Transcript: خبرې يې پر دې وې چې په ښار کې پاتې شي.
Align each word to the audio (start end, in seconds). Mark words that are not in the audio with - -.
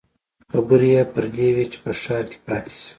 خبرې 0.51 0.89
يې 0.95 1.03
پر 1.13 1.25
دې 1.35 1.47
وې 1.55 1.65
چې 1.71 1.77
په 1.83 1.91
ښار 2.01 2.23
کې 2.31 2.39
پاتې 2.45 2.71
شي. 2.79 2.87